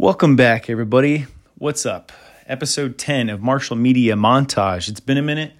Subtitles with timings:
[0.00, 1.26] Welcome back, everybody.
[1.58, 2.10] What's up?
[2.46, 4.88] Episode 10 of Marshall Media Montage.
[4.88, 5.52] It's been a minute.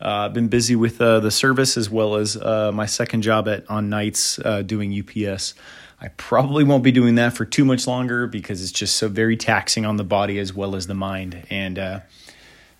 [0.00, 3.48] Uh, I've been busy with uh, the service as well as uh, my second job
[3.48, 5.54] at on nights uh, doing UPS.
[6.00, 9.36] I probably won't be doing that for too much longer because it's just so very
[9.36, 11.44] taxing on the body as well as the mind.
[11.50, 12.00] And, uh,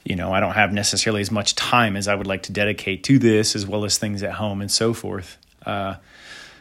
[0.04, 3.02] you know, I don't have necessarily as much time as I would like to dedicate
[3.02, 5.36] to this as well as things at home and so forth.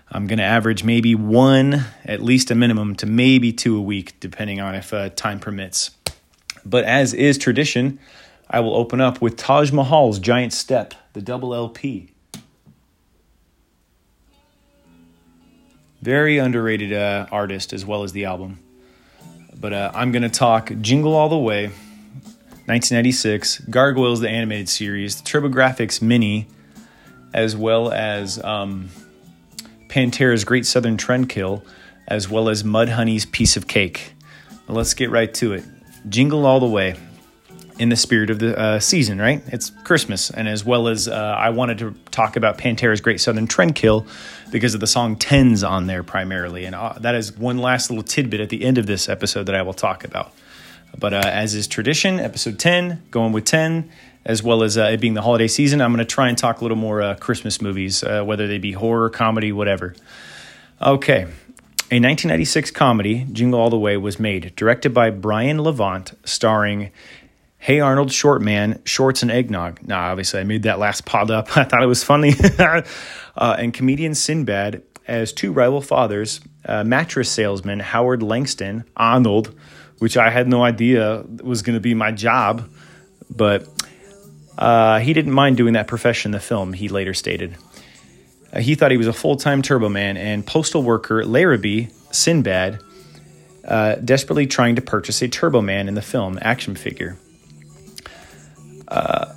[0.10, 4.20] I'm going to average maybe one, at least a minimum, to maybe two a week,
[4.20, 5.92] depending on if uh, time permits.
[6.66, 8.00] But as is tradition,
[8.50, 12.14] I will open up with Taj Mahal's Giant Step, the double LP.
[16.02, 18.60] Very underrated uh, artist as well as the album.
[19.60, 21.68] But uh, I'm going to talk Jingle All the Way,
[22.68, 26.48] 1996, Gargoyles, the animated series, the TurboGrafx Mini,
[27.34, 28.42] as well as.
[28.42, 28.90] Um,
[29.88, 31.64] Pantera's Great Southern Trendkill,
[32.08, 34.14] as well as Mudhoney's Piece of Cake.
[34.68, 35.64] let's get right to it.
[36.10, 36.96] Jingle All the Way
[37.80, 39.42] in the spirit of the uh, season, right?
[39.48, 43.48] It's Christmas, and as well as uh, I wanted to talk about Pantera's Great Southern
[43.48, 44.08] Trendkill
[44.52, 48.04] because of the song Tens on there primarily, and uh, that is one last little
[48.04, 50.34] tidbit at the end of this episode that I will talk about.
[50.98, 53.92] But uh, as is tradition, episode 10, going with 10,
[54.28, 56.60] as well as uh, it being the holiday season, I'm going to try and talk
[56.60, 59.96] a little more uh, Christmas movies, uh, whether they be horror, comedy, whatever.
[60.82, 61.22] Okay.
[61.90, 66.92] A 1996 comedy, Jingle All the Way, was made, directed by Brian Levant, starring
[67.58, 69.88] Hey Arnold, Short Man, Shorts and Eggnog.
[69.88, 71.48] Now, obviously, I made that last pod up.
[71.58, 72.34] I thought it was funny.
[72.60, 72.82] uh,
[73.38, 79.58] and comedian Sinbad as two rival fathers, uh, mattress salesman Howard Langston, Arnold,
[80.00, 82.70] which I had no idea was going to be my job,
[83.30, 83.66] but
[84.58, 87.58] uh, he didn't mind doing that profession in the film, he later stated.
[88.52, 92.80] Uh, he thought he was a full time Turbo Man and postal worker Larrabee, Sinbad,
[93.66, 97.18] uh, desperately trying to purchase a Turbo Man in the film action figure.
[98.88, 99.34] Uh,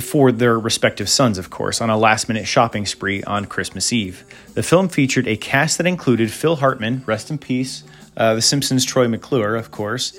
[0.00, 4.24] for their respective sons, of course, on a last minute shopping spree on Christmas Eve.
[4.54, 7.84] The film featured a cast that included Phil Hartman, rest in peace,
[8.16, 10.18] uh, The Simpsons' Troy McClure, of course,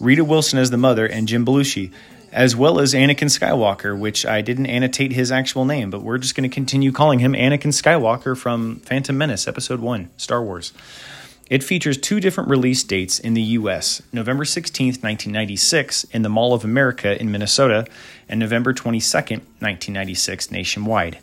[0.00, 1.92] Rita Wilson as the mother, and Jim Belushi
[2.32, 6.34] as well as Anakin Skywalker, which I didn't annotate his actual name, but we're just
[6.34, 10.72] going to continue calling him Anakin Skywalker from Phantom Menace, Episode 1, Star Wars.
[11.48, 16.52] It features two different release dates in the US November 16th, 1996, in the Mall
[16.52, 17.86] of America in Minnesota,
[18.28, 21.18] and November 22nd, 1996, nationwide.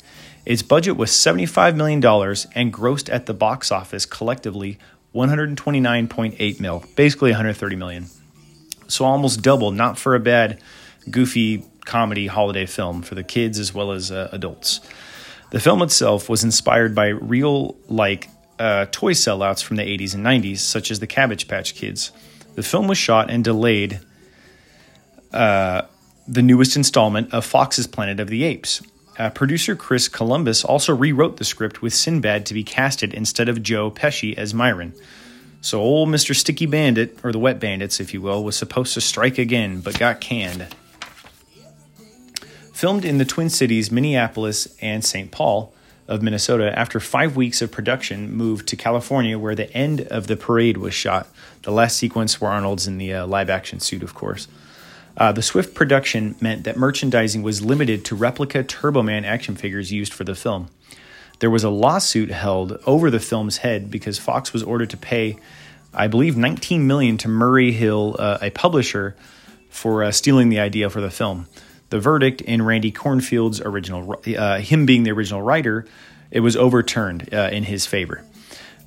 [0.46, 2.04] Its budget was $75 million
[2.56, 4.80] and grossed at the box office collectively
[5.14, 8.08] 129.8 mil, basically 130 million.
[8.88, 10.60] So almost double, not for a bad
[11.10, 14.82] goofy comedy holiday film for the kids as well as uh, adults.
[15.52, 18.30] The film itself was inspired by real like
[18.60, 22.12] uh, toy sellouts from the 80s and 90s, such as the Cabbage Patch Kids.
[22.56, 24.00] The film was shot and delayed
[25.34, 25.84] uh,
[26.28, 28.82] the newest installment of Fox's Planet of the Apes.
[29.18, 33.64] Uh, producer Chris Columbus also rewrote the script with Sinbad to be casted instead of
[33.64, 34.94] Joe Pesci as Myron.
[35.62, 36.36] So old Mr.
[36.36, 39.98] Sticky Bandit, or the Wet Bandits, if you will, was supposed to strike again, but
[39.98, 40.68] got canned.
[42.76, 45.32] Filmed in the Twin Cities, Minneapolis, and St.
[45.32, 45.74] Paul
[46.10, 50.36] of Minnesota, after five weeks of production, moved to California where the end of the
[50.36, 51.30] parade was shot.
[51.62, 54.50] The last sequence where Arnold's in the uh, live action suit, of course.
[55.16, 60.14] Uh, the swift production meant that merchandising was limited to replica Turboman action figures used
[60.14, 60.68] for the film.
[61.40, 65.38] There was a lawsuit held over the film's head because Fox was ordered to pay,
[65.94, 69.16] I believe, 19 million to Murray Hill, uh, a publisher,
[69.70, 71.48] for uh, stealing the idea for the film
[71.96, 75.86] the verdict in Randy Kornfield's original, uh, him being the original writer,
[76.30, 78.22] it was overturned uh, in his favor.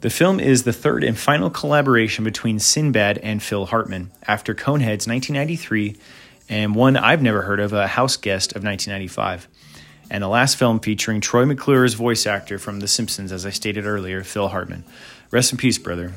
[0.03, 5.09] The film is the third and final collaboration between Sinbad and Phil Hartman after Coneheads
[5.09, 5.97] 1993
[6.51, 9.49] and one I've never heard of, a house guest of 1995.
[10.11, 13.87] And the last film featuring Troy McClure's voice actor from The Simpsons, as I stated
[13.87, 14.85] earlier, Phil Hartman.
[15.31, 16.13] Rest in peace, brother.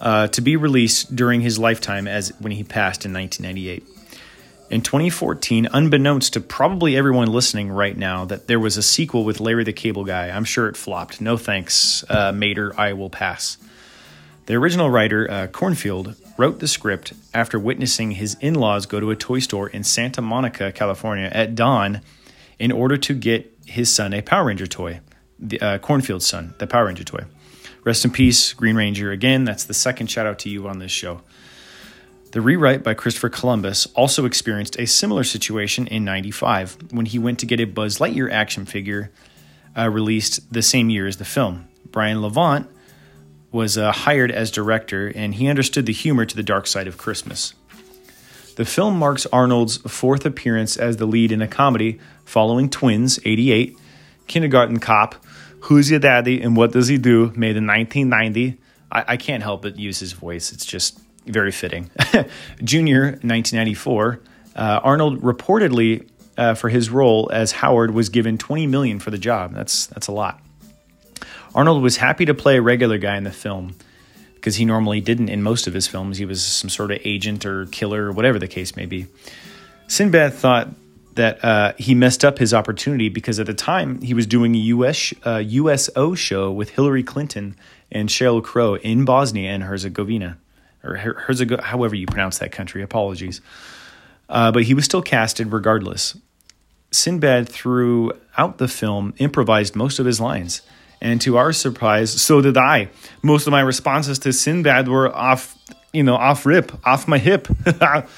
[0.00, 3.97] Uh, to be released during his lifetime as when he passed in 1998
[4.70, 9.40] in 2014, unbeknownst to probably everyone listening right now, that there was a sequel with
[9.40, 10.28] Larry the Cable Guy.
[10.28, 11.20] I'm sure it flopped.
[11.20, 12.78] No thanks, uh, Mater.
[12.78, 13.56] I will pass.
[14.46, 19.10] The original writer, uh, Kornfield, wrote the script after witnessing his in laws go to
[19.10, 22.00] a toy store in Santa Monica, California at dawn
[22.58, 25.00] in order to get his son a Power Ranger toy.
[25.38, 27.24] The, uh, Kornfield's son, the Power Ranger toy.
[27.84, 29.10] Rest in peace, Green Ranger.
[29.10, 31.22] Again, that's the second shout out to you on this show.
[32.38, 37.40] The rewrite by Christopher Columbus also experienced a similar situation in 95 when he went
[37.40, 39.10] to get a Buzz Lightyear action figure
[39.76, 41.66] uh, released the same year as the film.
[41.90, 42.70] Brian Levant
[43.50, 46.96] was uh, hired as director, and he understood the humor to the dark side of
[46.96, 47.54] Christmas.
[48.54, 53.76] The film marks Arnold's fourth appearance as the lead in a comedy following Twins, 88,
[54.28, 55.16] Kindergarten Cop,
[55.62, 58.58] Who's Your Daddy and What Does He Do, made in 1990.
[58.92, 61.90] I, I can't help but use his voice, it's just very fitting.
[62.64, 64.20] Junior, 1994.
[64.56, 69.18] Uh, Arnold reportedly, uh, for his role as Howard, was given 20 million for the
[69.18, 69.54] job.
[69.54, 70.40] That's that's a lot.
[71.54, 73.74] Arnold was happy to play a regular guy in the film
[74.34, 76.18] because he normally didn't in most of his films.
[76.18, 79.06] He was some sort of agent or killer or whatever the case may be.
[79.88, 80.68] Sinbad thought
[81.14, 84.58] that uh, he messed up his opportunity because at the time he was doing a
[84.58, 87.56] US, uh, USO show with Hillary Clinton
[87.90, 90.38] and Sheryl Crow in Bosnia and Herzegovina,
[90.88, 92.82] or Herzeg- however you pronounce that country.
[92.82, 93.40] Apologies.
[94.28, 96.16] Uh, but he was still casted regardless.
[96.90, 100.62] Sinbad, throughout the film, improvised most of his lines.
[101.00, 102.88] And to our surprise, so did I.
[103.22, 105.56] Most of my responses to Sinbad were off,
[105.92, 107.46] you know, off rip, off my hip.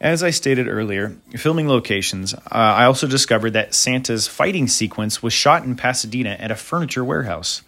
[0.00, 5.32] As I stated earlier, filming locations, uh, I also discovered that Santa's fighting sequence was
[5.32, 7.62] shot in Pasadena at a furniture warehouse.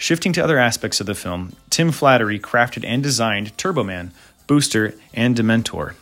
[0.00, 4.12] Shifting to other aspects of the film, Tim Flattery crafted and designed Turboman,
[4.46, 5.92] Booster, and Dementor,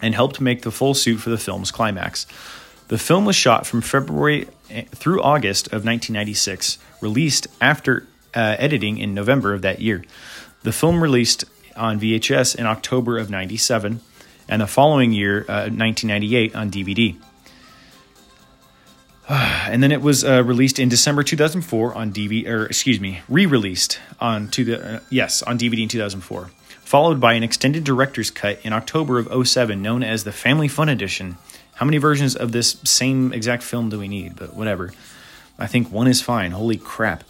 [0.00, 2.26] and helped make the full suit for the film's climax.
[2.88, 8.96] The film was shot from February eh, through August of 1996, released after uh, editing
[8.96, 10.02] in November of that year.
[10.62, 11.44] The film released
[11.76, 14.00] on VHS in October of 97
[14.48, 17.16] and the following year, uh, 1998, on DVD.
[19.28, 23.98] and then it was uh, released in December 2004 on DVD, or excuse me, re-released
[24.20, 26.50] on to the uh, yes on DVD in 2004,
[26.80, 30.88] followed by an extended director's cut in October of 07, known as the Family Fun
[30.88, 31.38] Edition,
[31.74, 34.36] how many versions of this same exact film do we need?
[34.36, 34.92] But whatever.
[35.58, 36.52] I think one is fine.
[36.52, 37.24] Holy crap.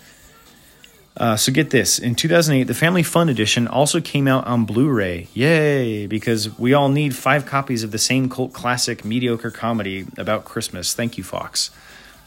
[1.17, 1.99] Uh, so get this.
[1.99, 5.29] In 2008, the Family Fun Edition also came out on Blu-ray.
[5.33, 6.07] Yay!
[6.07, 10.93] Because we all need five copies of the same cult classic mediocre comedy about Christmas.
[10.93, 11.71] Thank you, Fox.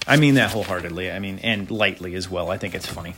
[0.08, 1.12] I mean that wholeheartedly.
[1.12, 2.50] I mean, and lightly as well.
[2.50, 3.16] I think it's funny.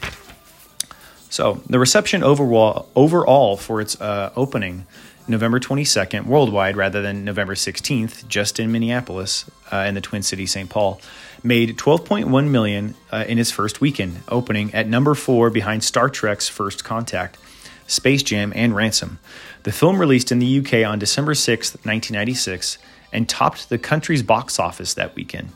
[1.29, 4.85] So the reception overall, overall for its uh, opening
[5.27, 10.45] November 22nd worldwide rather than November 16th just in Minneapolis uh, and the Twin City
[10.45, 10.69] St.
[10.69, 10.99] Paul
[11.43, 16.49] made 12.1 million uh, in its first weekend opening at number 4 behind Star Trek's
[16.49, 17.37] First Contact,
[17.87, 19.19] Space Jam and Ransom.
[19.63, 22.77] The film released in the UK on December 6, 1996
[23.13, 25.49] and topped the country's box office that weekend.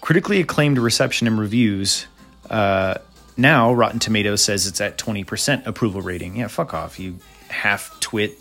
[0.00, 2.06] Critically acclaimed reception and reviews
[2.48, 2.98] uh,
[3.36, 6.36] now Rotten Tomatoes says it's at 20% approval rating.
[6.36, 7.18] Yeah, fuck off, you
[7.48, 8.38] half twit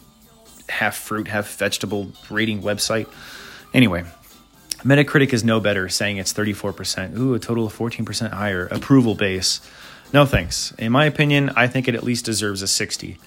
[0.68, 3.08] half fruit, half vegetable rating website.
[3.74, 4.04] Anyway,
[4.80, 7.18] Metacritic is no better, saying it's 34%.
[7.18, 8.68] Ooh, a total of 14% higher.
[8.68, 9.62] Approval base.
[10.14, 10.74] No thanks.
[10.78, 13.20] In my opinion, I think it at least deserves a 60.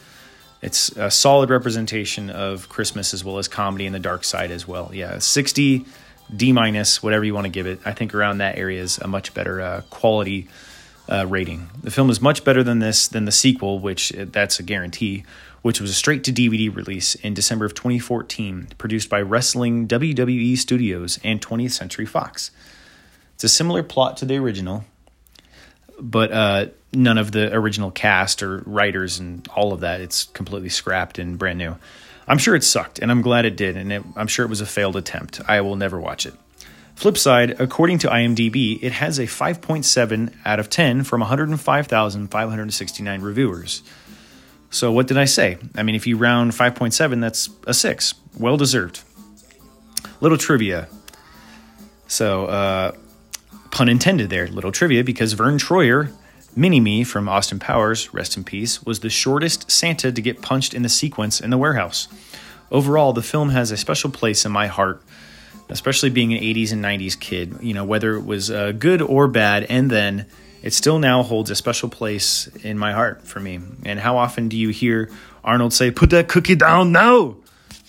[0.62, 4.66] It's a solid representation of Christmas as well as comedy and the dark side as
[4.66, 4.90] well.
[4.92, 5.84] Yeah, 60,
[6.34, 7.80] D minus, whatever you want to give it.
[7.84, 10.48] I think around that area is a much better uh, quality
[11.08, 11.68] uh, rating.
[11.82, 15.24] The film is much better than this than the sequel, which uh, that's a guarantee,
[15.62, 20.56] which was a straight to DVD release in December of 2014, produced by Wrestling WWE
[20.56, 22.50] Studios and 20th Century Fox.
[23.34, 24.84] It's a similar plot to the original,
[26.00, 30.00] but uh, none of the original cast or writers and all of that.
[30.00, 31.76] It's completely scrapped and brand new.
[32.26, 34.60] I'm sure it sucked, and I'm glad it did, and it, I'm sure it was
[34.60, 35.40] a failed attempt.
[35.48, 36.34] I will never watch it.
[36.94, 43.82] Flip side, according to IMDb, it has a 5.7 out of 10 from 105,569 reviewers.
[44.70, 45.58] So what did I say?
[45.74, 48.14] I mean, if you round 5.7, that's a 6.
[48.38, 49.02] Well deserved.
[50.20, 50.88] Little trivia.
[52.06, 52.92] So, uh,
[53.70, 56.12] pun intended there, little trivia, because Vern Troyer,
[56.54, 60.74] Mini Me from Austin Powers, rest in peace, was the shortest Santa to get punched
[60.74, 62.08] in the sequence in the warehouse.
[62.70, 65.02] Overall, the film has a special place in my heart,
[65.68, 69.28] especially being an 80s and 90s kid, you know, whether it was uh, good or
[69.28, 70.26] bad, and then
[70.62, 73.60] it still now holds a special place in my heart for me.
[73.84, 75.10] And how often do you hear
[75.42, 77.36] Arnold say, Put that cookie down now?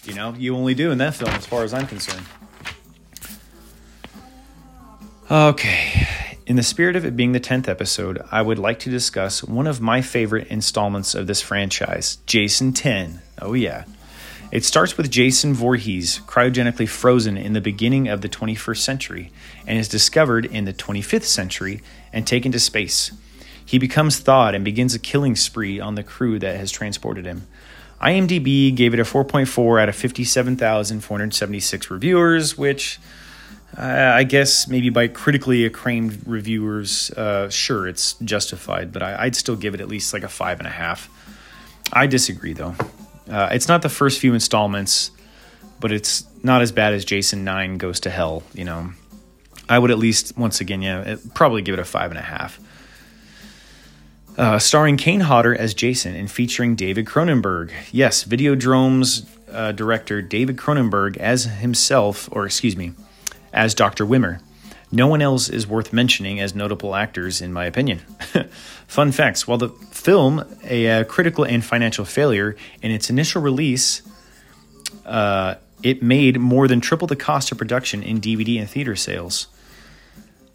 [0.06, 2.26] You know, you only do in that film, as far as I'm concerned.
[5.30, 6.33] Okay.
[6.54, 9.66] In the spirit of it being the 10th episode, I would like to discuss one
[9.66, 13.24] of my favorite installments of this franchise, Jason 10.
[13.42, 13.86] Oh, yeah.
[14.52, 19.32] It starts with Jason Voorhees cryogenically frozen in the beginning of the 21st century
[19.66, 21.82] and is discovered in the 25th century
[22.14, 23.12] and taken to space.
[23.66, 27.48] He becomes thawed and begins a killing spree on the crew that has transported him.
[28.00, 33.00] IMDb gave it a 4.4 out of 57,476 reviewers, which
[33.76, 39.56] I guess maybe by critically acclaimed reviewers, uh, sure, it's justified, but I, would still
[39.56, 41.10] give it at least like a five and a half.
[41.92, 42.76] I disagree, though.
[43.30, 45.12] Uh, it's not the first few installments,
[45.80, 48.92] but it's not as bad as Jason 9 Goes to Hell, you know.
[49.70, 52.24] I would at least, once again, yeah, it, probably give it a five and a
[52.24, 52.60] half.
[54.38, 57.72] Uh, starring Kane Hodder as Jason and featuring David Cronenberg.
[57.92, 62.94] Yes, Videodrome's uh, director David Cronenberg as himself, or excuse me,
[63.54, 64.06] as Dr.
[64.06, 64.42] Wimmer.
[64.92, 68.00] No one else is worth mentioning as notable actors, in my opinion.
[68.88, 73.42] Fun facts while the film, a, a, uh, critical and financial failure, in its initial
[73.42, 74.04] release,
[75.06, 79.48] uh, it made more than triple the cost of production in DVD and theater sales.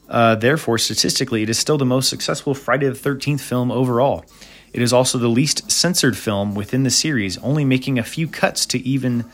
[0.09, 4.25] Uh, therefore, statistically, it is still the most successful Friday the 13th film overall.
[4.73, 8.67] It is also the least censored film within the series, only making a few cuts
[8.67, 9.25] to even,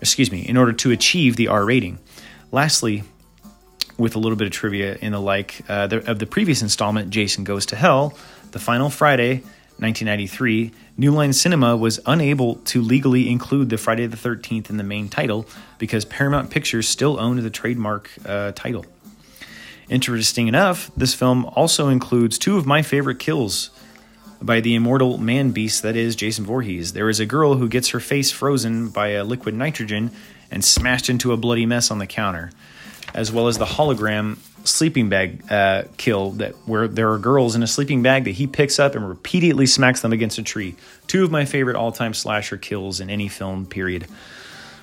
[0.00, 1.98] excuse me, in order to achieve the R rating.
[2.52, 3.02] Lastly,
[3.96, 7.08] with a little bit of trivia in the like uh, the, of the previous installment,
[7.08, 8.14] Jason Goes to Hell,
[8.50, 9.36] the final Friday,
[9.78, 14.84] 1993, New Line Cinema was unable to legally include the Friday the 13th in the
[14.84, 15.46] main title
[15.78, 18.84] because Paramount Pictures still owned the trademark uh, title.
[19.88, 23.70] Interesting enough, this film also includes two of my favorite kills
[24.42, 26.92] by the immortal man beast that is Jason Voorhees.
[26.92, 30.10] There is a girl who gets her face frozen by a liquid nitrogen
[30.52, 32.50] and smashed into a bloody mess on the counter,
[33.14, 37.62] as well as the hologram sleeping bag uh, kill that where there are girls in
[37.62, 40.76] a sleeping bag that he picks up and repeatedly smacks them against a tree.
[41.06, 43.66] Two of my favorite all-time slasher kills in any film.
[43.66, 44.06] Period.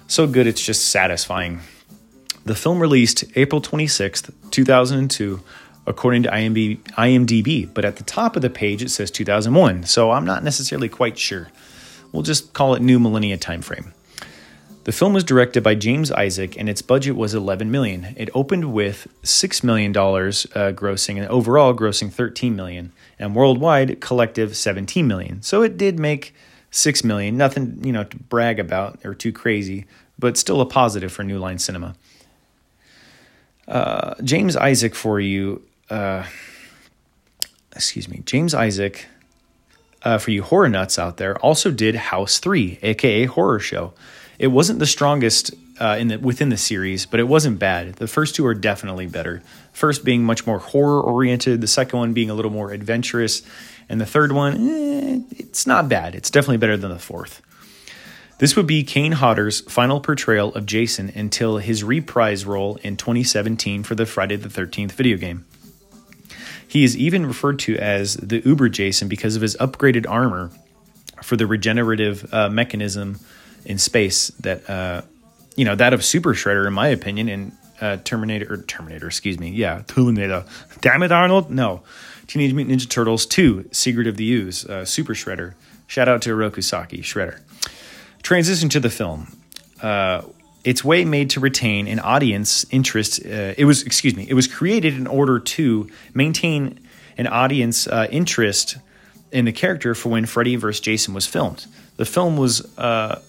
[0.07, 1.61] So good, it's just satisfying.
[2.45, 5.41] The film released April 26th, 2002,
[5.85, 10.25] according to IMDb, but at the top of the page it says 2001, so I'm
[10.25, 11.49] not necessarily quite sure.
[12.11, 13.91] We'll just call it new millennia timeframe.
[14.89, 18.15] The film was directed by James Isaac and its budget was 11 million.
[18.17, 24.01] It opened with 6 million dollars uh, grossing and overall grossing 13 million and worldwide
[24.01, 25.43] collective 17 million.
[25.43, 26.33] So it did make
[26.71, 29.85] 6 million, nothing, you know, to brag about or too crazy,
[30.17, 31.93] but still a positive for New Line Cinema.
[33.67, 36.25] Uh, James Isaac for you, uh,
[37.75, 39.05] excuse me, James Isaac
[40.01, 43.93] uh, for you horror nuts out there also did House 3, aka Horror Show.
[44.39, 47.95] It wasn't the strongest uh, in the, within the series, but it wasn't bad.
[47.95, 49.43] The first two are definitely better.
[49.73, 53.41] First being much more horror oriented, the second one being a little more adventurous,
[53.89, 56.15] and the third one, eh, it's not bad.
[56.15, 57.41] It's definitely better than the fourth.
[58.39, 63.83] This would be Kane Hodder's final portrayal of Jason until his reprise role in 2017
[63.83, 65.45] for the Friday the 13th video game.
[66.65, 70.51] He is even referred to as the Uber Jason because of his upgraded armor
[71.21, 73.19] for the regenerative uh, mechanism
[73.65, 75.01] in space that uh,
[75.55, 77.51] you know that of Super Shredder, in my opinion, and
[77.81, 80.45] uh, Terminator or Terminator, excuse me, yeah, Terminator.
[80.81, 81.49] Damn it, Arnold!
[81.49, 81.81] No,
[82.27, 85.53] Teenage Mutant Ninja Turtles two, Secret of the Ooze, uh, Super Shredder.
[85.87, 87.39] Shout out to Oroku Saki, Shredder.
[88.21, 89.35] Transition to the film.
[89.81, 90.23] Uh,
[90.63, 93.25] its way made to retain an audience interest.
[93.25, 96.79] Uh, it was, excuse me, it was created in order to maintain
[97.17, 98.77] an audience uh, interest
[99.31, 100.81] in the character for when Freddy vs.
[100.81, 101.65] Jason was filmed.
[101.95, 103.21] The film was uh,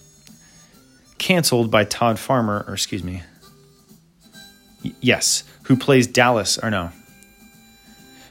[1.21, 3.23] canceled by Todd Farmer, or excuse me,
[4.85, 6.91] y- yes, who plays Dallas, or no.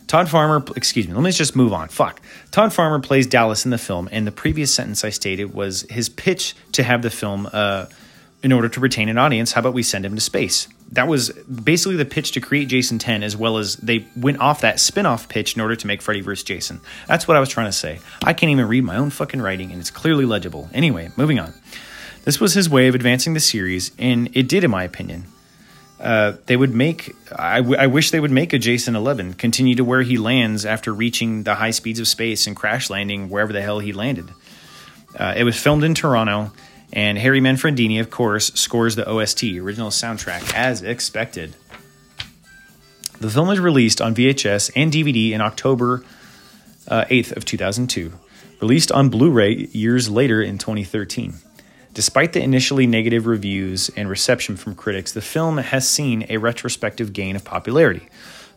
[0.08, 1.88] Todd Farmer, excuse me, let me just move on.
[1.88, 2.20] Fuck.
[2.52, 6.10] Todd Farmer plays Dallas in the film, and the previous sentence I stated was his
[6.10, 7.86] pitch to have the film, uh,
[8.42, 10.68] in order to retain an audience, how about we send him to space?
[10.94, 14.62] That was basically the pitch to create Jason 10, as well as they went off
[14.62, 16.44] that spin off pitch in order to make Freddy vs.
[16.44, 16.80] Jason.
[17.08, 18.00] That's what I was trying to say.
[18.24, 20.70] I can't even read my own fucking writing, and it's clearly legible.
[20.74, 21.54] Anyway, moving on.
[22.26, 25.26] This was his way of advancing the series, and it did, in my opinion.
[26.00, 27.16] Uh, they would make.
[27.38, 30.66] I, w- I wish they would make a Jason 11 continue to where he lands
[30.66, 34.30] after reaching the high speeds of space and crash landing wherever the hell he landed.
[35.18, 36.52] Uh, it was filmed in Toronto,
[36.94, 41.56] and Harry Manfredini, of course, scores the OST original soundtrack as expected.
[43.20, 46.06] The film was released on VHS and DVD in October
[46.88, 48.14] uh, 8th of 2002,
[48.62, 51.34] released on Blu-ray years later in 2013.
[51.94, 57.14] Despite the initially negative reviews and reception from critics, the film has seen a retrospective
[57.14, 58.08] gain of popularity.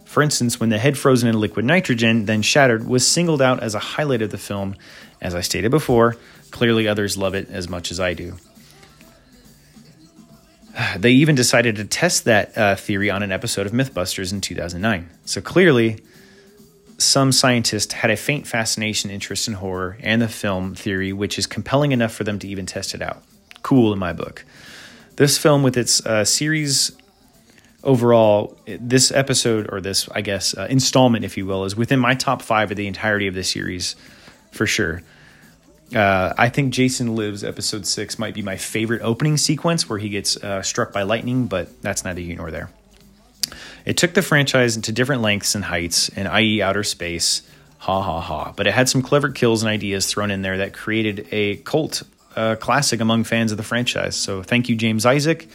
[0.05, 3.75] For instance, when the head frozen in liquid nitrogen, then shattered, was singled out as
[3.75, 4.77] a highlight of the film.
[5.23, 6.17] As I stated before,
[6.51, 8.37] clearly others love it as much as I do.
[10.99, 15.09] They even decided to test that uh, theory on an episode of Mythbusters in 2009.
[15.25, 16.01] So clearly,
[17.03, 21.47] some scientists had a faint fascination interest in horror and the film theory, which is
[21.47, 23.23] compelling enough for them to even test it out.
[23.63, 24.45] Cool in my book.
[25.17, 26.93] This film, with its uh, series
[27.85, 32.15] overall, this episode or this, I guess, uh, installment, if you will, is within my
[32.15, 33.95] top five of the entirety of the series,
[34.51, 35.03] for sure.
[35.95, 40.09] Uh, I think Jason Lives episode six might be my favorite opening sequence where he
[40.09, 42.71] gets uh, struck by lightning, but that's neither here nor there.
[43.85, 47.43] It took the franchise into different lengths and heights, and i.e., outer space.
[47.79, 48.53] Ha ha ha.
[48.57, 52.05] But it had some clever kills and ideas thrown in there that created a cult
[52.37, 54.17] uh, classic among fans of the franchise.
[54.17, 55.49] So thank you, James Isaac.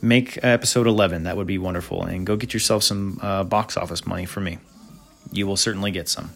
[0.00, 1.24] Make episode 11.
[1.24, 2.04] That would be wonderful.
[2.04, 4.58] And go get yourself some uh, box office money for me.
[5.32, 6.30] You will certainly get some.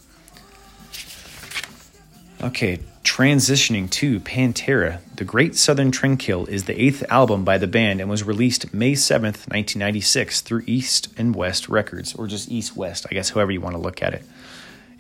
[2.41, 5.01] Okay, transitioning to Pantera.
[5.17, 8.93] The Great Southern Trendkill is the eighth album by the band and was released May
[8.93, 13.61] 7th, 1996 through East and West Records, or just East West, I guess, however you
[13.61, 14.23] want to look at it.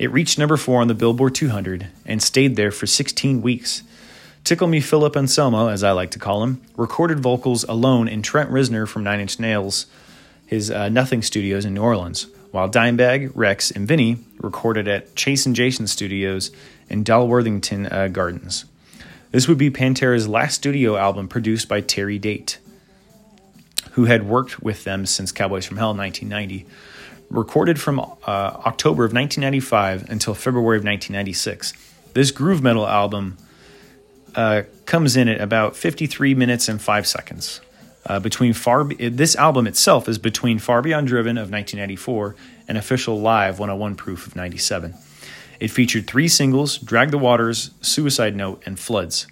[0.00, 3.84] It reached number four on the Billboard 200 and stayed there for 16 weeks.
[4.42, 8.50] Tickle Me Philip Anselmo, as I like to call him, recorded vocals alone in Trent
[8.50, 9.86] Reznor from Nine Inch Nails,
[10.44, 15.46] his uh, Nothing Studios in New Orleans, while Dimebag, Rex, and Vinny recorded at Chase
[15.46, 16.50] and Jason Studios
[16.88, 18.64] in Dalworthington uh, Gardens.
[19.30, 22.58] This would be Pantera's last studio album produced by Terry Date,
[23.92, 26.66] who had worked with them since Cowboys from Hell in 1990.
[27.30, 31.74] Recorded from uh, October of 1995 until February of 1996.
[32.14, 33.36] This groove metal album
[34.34, 37.60] uh, comes in at about 53 minutes and 5 seconds.
[38.06, 42.34] Uh, between far this album itself is between Far Beyond Driven of 1994
[42.66, 44.94] and Official Live 101 Proof of 97.
[45.60, 49.26] It featured three singles Drag the Waters, Suicide Note, and Floods.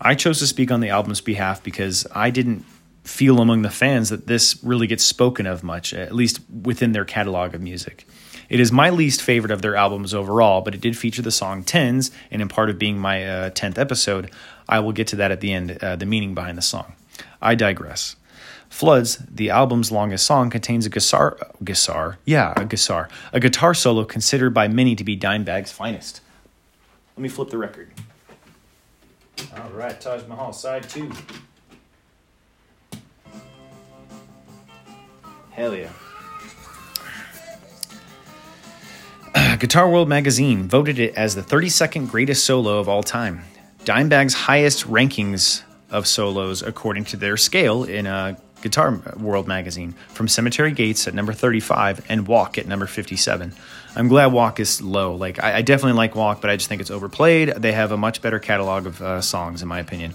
[0.00, 2.64] I chose to speak on the album's behalf because I didn't
[3.04, 7.04] feel among the fans that this really gets spoken of much, at least within their
[7.04, 8.06] catalog of music.
[8.48, 11.64] It is my least favorite of their albums overall, but it did feature the song
[11.64, 14.30] Tens, and in part of being my uh, 10th episode,
[14.68, 16.94] I will get to that at the end, uh, the meaning behind the song.
[17.40, 18.16] I digress.
[18.68, 24.04] Floods, the album's longest song, contains a guitar, guitar, yeah, a guitar, a guitar solo
[24.04, 26.20] considered by many to be Dimebag's finest.
[27.16, 27.90] Let me flip the record.
[29.56, 31.10] All right, Taj Mahal, side two.
[35.50, 35.90] Hell yeah.
[39.58, 43.42] Guitar World magazine voted it as the 32nd greatest solo of all time.
[43.84, 50.26] Dimebag's highest rankings of solos according to their scale in a Guitar World magazine from
[50.26, 53.52] Cemetery Gates at number 35 and Walk at number 57.
[53.94, 55.14] I'm glad Walk is low.
[55.14, 57.50] Like I, I definitely like Walk, but I just think it's overplayed.
[57.50, 60.14] They have a much better catalog of uh, songs, in my opinion.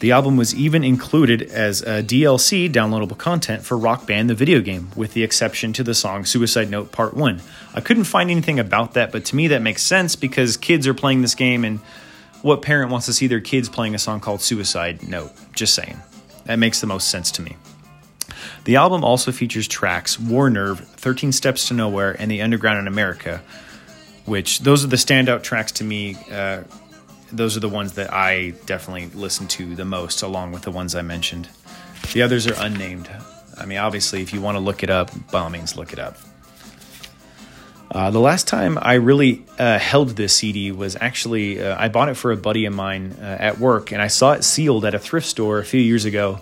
[0.00, 4.60] The album was even included as a DLC downloadable content for Rock Band the video
[4.60, 7.40] game, with the exception to the song Suicide Note Part 1.
[7.74, 10.94] I couldn't find anything about that, but to me that makes sense because kids are
[10.94, 11.78] playing this game and
[12.42, 15.32] what parent wants to see their kids playing a song called Suicide Note?
[15.52, 16.00] Just saying.
[16.48, 17.56] That makes the most sense to me.
[18.64, 22.86] The album also features tracks War Nerve, 13 Steps to Nowhere, and The Underground in
[22.86, 23.42] America,
[24.24, 26.16] which those are the standout tracks to me.
[26.32, 26.62] Uh,
[27.30, 30.94] those are the ones that I definitely listen to the most, along with the ones
[30.94, 31.50] I mentioned.
[32.14, 33.10] The others are unnamed.
[33.58, 35.98] I mean, obviously, if you want to look it up, by all means, look it
[35.98, 36.16] up.
[37.90, 42.10] Uh, the last time I really uh, held this CD was actually uh, I bought
[42.10, 44.94] it for a buddy of mine uh, at work, and I saw it sealed at
[44.94, 46.40] a thrift store a few years ago.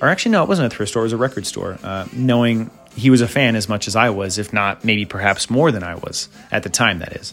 [0.00, 1.78] Or actually, no, it wasn't a thrift store; it was a record store.
[1.82, 5.48] Uh, knowing he was a fan as much as I was, if not maybe perhaps
[5.48, 7.32] more than I was at the time, that is.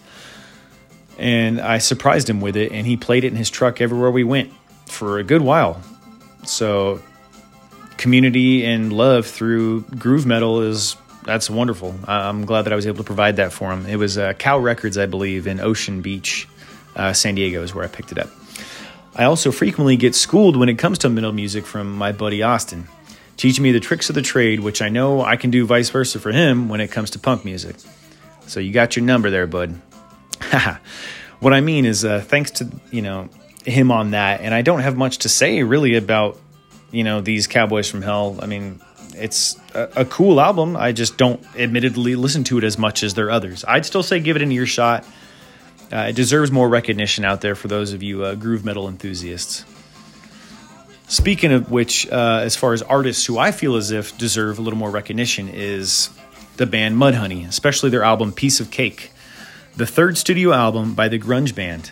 [1.18, 4.24] And I surprised him with it, and he played it in his truck everywhere we
[4.24, 4.54] went
[4.86, 5.82] for a good while.
[6.46, 7.02] So,
[7.98, 10.96] community and love through groove metal is
[11.30, 11.94] that's wonderful.
[12.06, 13.86] I'm glad that I was able to provide that for him.
[13.86, 16.48] It was uh, Cow Records, I believe, in Ocean Beach,
[16.96, 18.30] uh, San Diego, is where I picked it up.
[19.16, 22.88] I also frequently get schooled when it comes to metal music from my buddy Austin,
[23.38, 26.20] teaching me the tricks of the trade, which I know I can do vice versa
[26.20, 27.76] for him when it comes to punk music.
[28.48, 29.80] So you got your number there, bud.
[31.42, 33.30] what I mean is, uh, thanks to you know
[33.66, 36.40] him on that, and I don't have much to say really about
[36.90, 38.40] you know these Cowboys from Hell.
[38.42, 38.82] I mean,
[39.20, 40.76] it's a, a, cool album.
[40.76, 43.66] I just don't admittedly listen to it as much as their others.
[43.68, 45.06] I'd still say give it an earshot.
[45.92, 49.66] Uh, it deserves more recognition out there for those of you uh, groove metal enthusiasts.
[51.08, 54.62] Speaking of which, uh, as far as artists who I feel as if deserve a
[54.62, 56.12] little more recognition, is
[56.58, 59.12] the band Mudhoney, especially their album Piece of Cake,
[59.76, 61.92] the third studio album by the grunge band.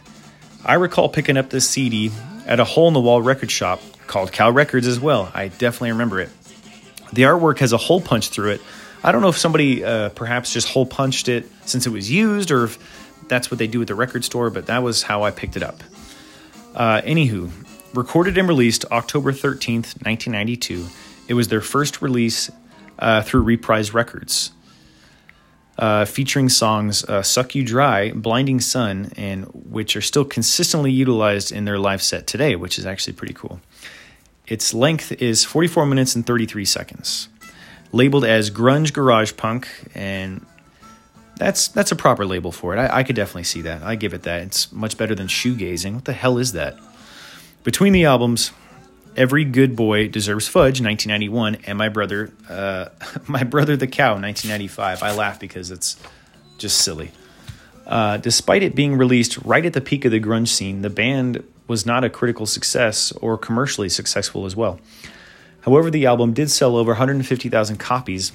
[0.64, 2.12] I recall picking up this CD
[2.46, 5.32] at a hole in the wall record shop called Cow Records as well.
[5.34, 6.30] I definitely remember it.
[7.14, 8.62] The artwork has a hole punch through it.
[9.04, 12.52] I don't know if somebody uh, perhaps just hole punched it since it was used
[12.52, 12.78] or if
[13.28, 15.64] that's what they do at the record store, but that was how I picked it
[15.64, 15.82] up.
[16.76, 17.52] Uh, anywho,
[17.94, 20.88] recorded and released October 13th, 1992,
[21.28, 22.52] It was their first release
[23.00, 24.52] uh, through Reprise Records,
[25.78, 31.52] uh, featuring songs uh, Suck You Dry, Blinding Sun, and which are still consistently utilized
[31.52, 33.60] in their live set today, which is actually pretty cool.
[34.48, 37.30] Its length is 44 minutes and 33 seconds.
[37.92, 40.46] Labeled as grunge garage punk, and
[41.38, 42.80] that's that's a proper label for it.
[42.80, 43.84] I, I could definitely see that.
[43.84, 44.42] I give it that.
[44.44, 45.96] It's much better than shoegazing.
[45.96, 46.78] What the hell is that?
[47.64, 48.52] Between the albums,
[49.16, 52.90] Every Good Boy Deserves Fudge, 1991, and My Brother, uh,
[53.28, 55.04] My Brother the Cow, 1995.
[55.04, 55.98] I laugh because it's
[56.58, 57.12] just silly.
[57.86, 61.44] Uh, despite it being released right at the peak of the grunge scene, the band
[61.68, 64.80] was not a critical success or commercially successful as well.
[65.62, 68.32] However, the album did sell over 150,000 copies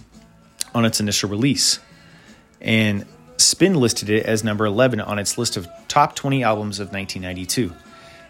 [0.75, 1.79] on its initial release,
[2.61, 3.07] and
[3.39, 7.73] Spin listed it as number 11 on its list of top 20 albums of 1992.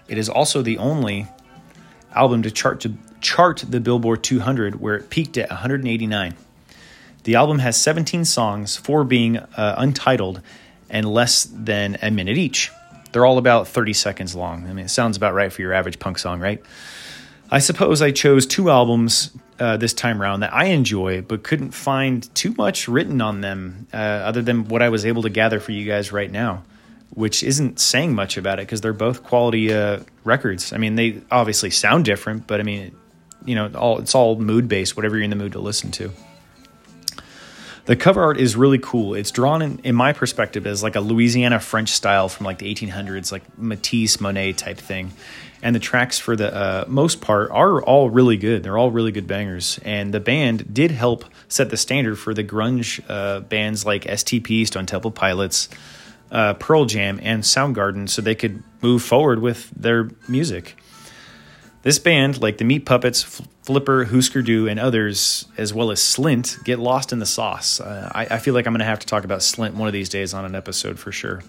[0.09, 1.27] It is also the only
[2.15, 6.35] album to chart to chart the Billboard 200, where it peaked at 189.
[7.25, 10.41] The album has 17 songs, four being uh, untitled
[10.91, 12.71] and less than a minute each.
[13.13, 14.65] They're all about 30 seconds long.
[14.67, 16.63] I mean, it sounds about right for your average punk song, right?
[17.51, 21.73] I suppose I chose two albums uh, this time around that I enjoy, but couldn't
[21.73, 25.61] find too much written on them uh, other than what I was able to gather
[25.61, 26.65] for you guys right now
[27.15, 30.73] which isn't saying much about it because they're both quality uh, records.
[30.73, 32.97] I mean, they obviously sound different, but I mean,
[33.45, 36.11] you know, all it's all mood based, whatever you're in the mood to listen to.
[37.85, 39.15] The cover art is really cool.
[39.15, 42.73] It's drawn in, in my perspective as like a Louisiana French style from like the
[42.73, 45.13] 1800s, like Matisse, Monet type thing.
[45.63, 48.63] And the tracks for the uh, most part are all really good.
[48.63, 49.81] They're all really good bangers.
[49.85, 54.67] And the band did help set the standard for the grunge uh, bands like STP,
[54.67, 55.69] Stone Temple Pilots,
[56.31, 60.77] uh, Pearl Jam and Soundgarden so they could move forward with their music.
[61.83, 66.63] This band, like the Meat Puppets, Flipper, Husker Du, and others, as well as Slint,
[66.65, 67.81] get lost in the sauce.
[67.81, 69.93] Uh, I, I, feel like I'm going to have to talk about Slint one of
[69.93, 71.43] these days on an episode for sure.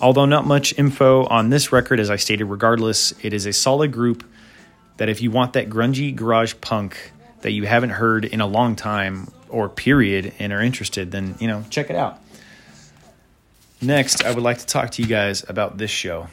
[0.00, 3.90] Although not much info on this record, as I stated, regardless, it is a solid
[3.90, 4.24] group
[4.98, 8.76] that if you want that grungy garage punk that you haven't heard in a long
[8.76, 12.20] time or period and are interested, then, you know, check it out.
[13.82, 16.28] Next, I would like to talk to you guys about this show.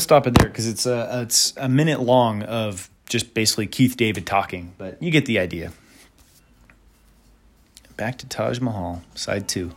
[0.00, 3.96] To stop it there because it's a it's a minute long of just basically Keith
[3.96, 5.72] David talking, but you get the idea.
[7.96, 9.72] Back to Taj Mahal, side two.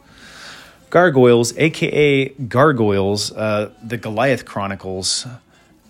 [0.90, 5.28] Gargoyles, aka Gargoyles, uh, the Goliath Chronicles,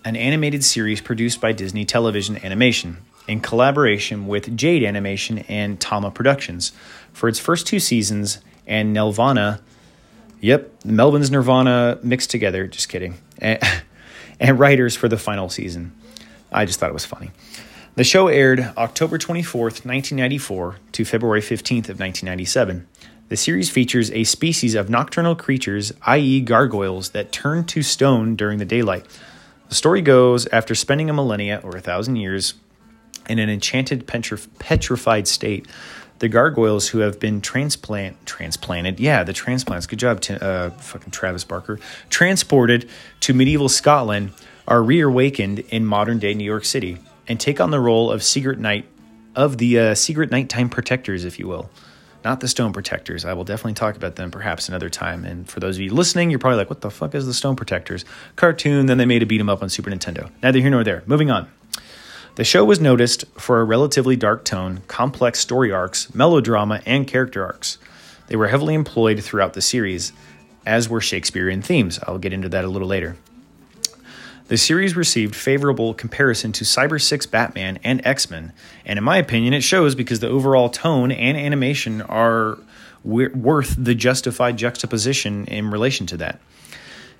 [0.04, 6.10] an animated series produced by Disney Television Animation in collaboration with Jade Animation and Tama
[6.10, 6.72] Productions
[7.12, 9.60] for its first two seasons and Nelvana.
[10.40, 12.66] Yep, Melvin's Nirvana mixed together.
[12.66, 13.16] Just kidding.
[14.40, 15.92] and writers for the final season.
[16.52, 17.30] I just thought it was funny.
[17.96, 22.86] The show aired October 24th, 1994 to February 15th of 1997.
[23.28, 28.58] The series features a species of nocturnal creatures, i.e., gargoyles, that turn to stone during
[28.58, 29.06] the daylight.
[29.68, 32.54] The story goes after spending a millennia or a thousand years
[33.28, 35.66] in an enchanted petrified state,
[36.18, 39.86] the gargoyles who have been transplant transplanted, yeah, the transplants.
[39.86, 41.78] Good job, uh, fucking Travis Barker.
[42.08, 42.88] Transported
[43.20, 44.32] to medieval Scotland
[44.66, 46.98] are reawakened in modern day New York City
[47.28, 48.86] and take on the role of secret night
[49.34, 51.68] of the uh, secret nighttime protectors, if you will.
[52.24, 53.26] Not the stone protectors.
[53.26, 55.26] I will definitely talk about them perhaps another time.
[55.26, 57.54] And for those of you listening, you're probably like, what the fuck is the stone
[57.54, 58.04] protectors?
[58.36, 60.30] Cartoon, then they made a beat 'em up on Super Nintendo.
[60.42, 61.02] Neither here nor there.
[61.06, 61.48] Moving on.
[62.36, 67.44] The show was noticed for a relatively dark tone, complex story arcs, melodrama, and character
[67.44, 67.78] arcs.
[68.26, 70.12] They were heavily employed throughout the series,
[70.66, 72.00] as were Shakespearean themes.
[72.02, 73.16] I'll get into that a little later.
[74.48, 78.52] The series received favorable comparison to Cyber 6 Batman and X Men,
[78.84, 82.58] and in my opinion, it shows because the overall tone and animation are
[83.04, 86.40] worth the justified juxtaposition in relation to that.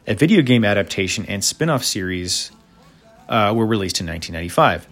[0.09, 2.50] A video game adaptation and spin off series
[3.29, 4.88] uh, were released in 1995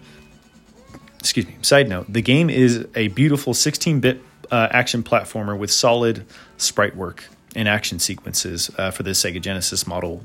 [1.23, 1.55] excuse me.
[1.61, 6.25] Side note: the game is a beautiful 16-bit uh, action platformer with solid
[6.57, 10.21] sprite work and action sequences uh, for the Sega Genesis Model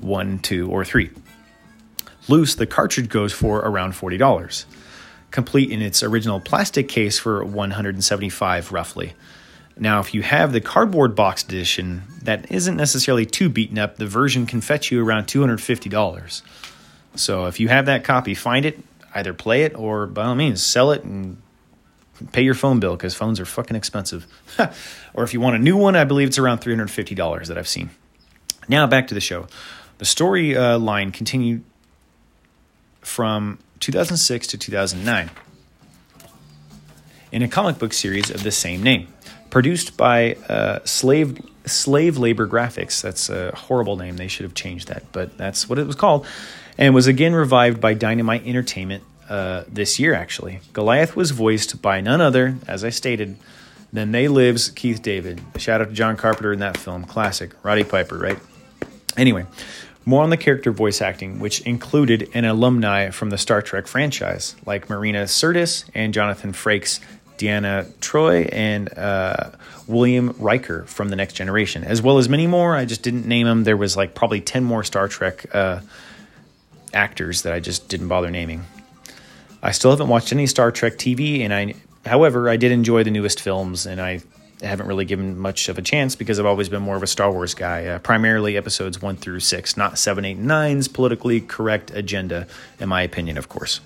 [0.00, 1.10] One, Two, or Three.
[2.28, 4.64] Loose, the cartridge goes for around $40,
[5.30, 9.14] complete in its original plastic case for 175 roughly.
[9.76, 14.06] Now, if you have the cardboard box edition that isn't necessarily too beaten up, the
[14.06, 16.42] version can fetch you around $250.
[17.16, 18.78] So if you have that copy, find it,
[19.14, 21.40] either play it or by all means sell it and
[22.32, 24.26] pay your phone bill because phones are fucking expensive.
[25.14, 27.90] or if you want a new one, I believe it's around $350 that I've seen.
[28.68, 29.46] Now back to the show.
[29.98, 31.64] The story uh, line continued
[33.00, 35.30] from 2006 to 2009
[37.32, 39.08] in a comic book series of the same name,
[39.50, 43.02] produced by uh, Slave Slave Labor Graphics.
[43.02, 44.16] That's a horrible name.
[44.16, 46.26] They should have changed that, but that's what it was called,
[46.80, 50.14] and was again revived by Dynamite Entertainment uh, this year.
[50.14, 53.36] Actually, Goliath was voiced by none other, as I stated,
[53.92, 55.40] than They Lives Keith David.
[55.58, 57.52] Shout out to John Carpenter in that film, classic.
[57.62, 58.38] Roddy Piper, right?
[59.16, 59.44] Anyway,
[60.06, 64.56] more on the character voice acting, which included an alumni from the Star Trek franchise,
[64.64, 67.00] like Marina Sirtis and Jonathan Frakes,
[67.36, 69.50] Deanna Troi, and uh,
[69.86, 72.74] William Riker from The Next Generation, as well as many more.
[72.74, 73.64] I just didn't name them.
[73.64, 75.80] There was like probably 10 more Star Trek uh,
[76.92, 78.64] actors that I just didn't bother naming.
[79.62, 81.74] I still haven't watched any Star Trek TV, and I,
[82.06, 84.20] however, I did enjoy the newest films, and I
[84.62, 87.30] haven't really given much of a chance because I've always been more of a Star
[87.30, 87.86] Wars guy.
[87.86, 92.46] Uh, primarily episodes one through six, not seven, eight, nine's politically correct agenda,
[92.78, 93.80] in my opinion, of course.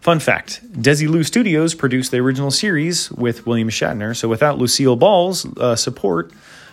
[0.00, 5.44] Fun fact Desilu Studios produced the original series with William Shatner, so without Lucille Ball's
[5.58, 6.32] uh, support,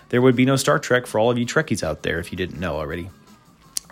[0.10, 2.38] there would be no Star Trek for all of you Trekkies out there if you
[2.38, 3.10] didn't know already.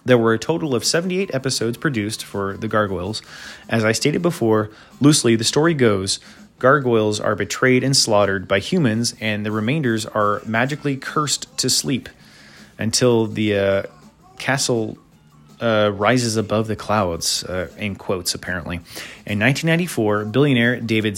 [0.06, 3.22] There were a total of 78 episodes produced for The Gargoyles.
[3.70, 6.20] As I stated before, loosely, the story goes
[6.60, 12.08] gargoyles are betrayed and slaughtered by humans, and the remainders are magically cursed to sleep
[12.78, 13.84] until the uh,
[14.40, 14.98] castle
[15.60, 18.78] uh, rises above the clouds, uh, in quotes, apparently.
[19.26, 21.18] In 1994, billionaire David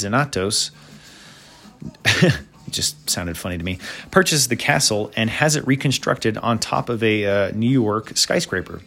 [2.69, 3.79] Just sounded funny to me,
[4.11, 8.81] purchased the castle and has it reconstructed on top of a uh, New York skyscraper.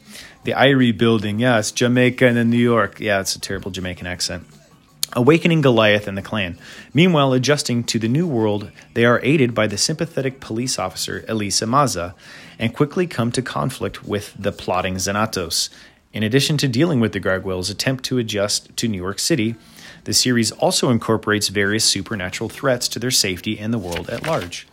[0.44, 3.00] The Irie building, yes, Jamaica and then New York.
[3.00, 4.46] Yeah, it's a terrible Jamaican accent
[5.12, 6.58] awakening Goliath and the clan.
[6.92, 11.66] Meanwhile, adjusting to the new world, they are aided by the sympathetic police officer Elisa
[11.66, 12.14] Maza
[12.58, 15.70] and quickly come to conflict with the plotting Xanatos.
[16.12, 19.56] In addition to dealing with the gargoyles' attempt to adjust to New York City,
[20.04, 24.66] the series also incorporates various supernatural threats to their safety and the world at large.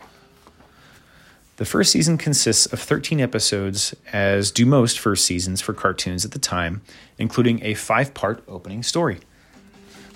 [1.56, 6.32] The first season consists of 13 episodes, as do most first seasons for cartoons at
[6.32, 6.82] the time,
[7.18, 9.20] including a five part opening story.